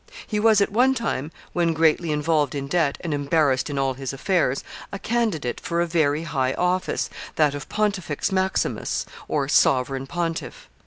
He 0.25 0.39
was 0.39 0.61
at 0.61 0.71
one 0.71 0.95
time, 0.95 1.31
when 1.53 1.73
greatly 1.73 2.11
involved 2.11 2.55
in 2.55 2.67
debt, 2.67 2.97
and 3.01 3.13
embarrassed 3.13 3.69
in 3.69 3.77
all 3.77 3.93
his 3.93 4.11
affairs, 4.11 4.63
a 4.91 4.97
candidate 4.97 5.59
for 5.59 5.79
a 5.79 5.85
very 5.85 6.23
high 6.23 6.53
office, 6.55 7.07
that 7.35 7.53
of 7.53 7.69
Pontifex 7.69 8.31
Maximus, 8.31 9.05
or 9.27 9.47
sovereign 9.47 10.07
pontiff. 10.07 10.67